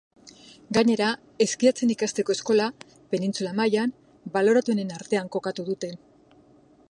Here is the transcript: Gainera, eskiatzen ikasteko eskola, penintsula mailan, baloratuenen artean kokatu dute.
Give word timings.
Gainera, 0.77 1.09
eskiatzen 1.45 1.91
ikasteko 1.95 2.35
eskola, 2.37 2.65
penintsula 3.15 3.53
mailan, 3.61 3.93
baloratuenen 4.39 4.95
artean 5.01 5.33
kokatu 5.37 5.67
dute. 5.71 5.93